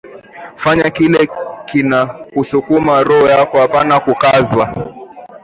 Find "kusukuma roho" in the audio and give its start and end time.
2.33-3.25